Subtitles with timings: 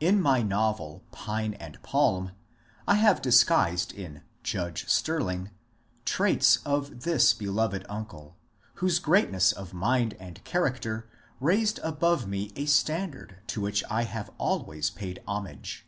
[0.00, 2.32] In my novel" Pine and Palm"
[2.88, 5.50] I have disguised in" Judge Stirling"
[6.04, 8.34] traits of this beloved uncle,
[8.82, 14.32] whose greatness of mind and character raised above me a standard to which I have
[14.40, 15.86] always paid homage.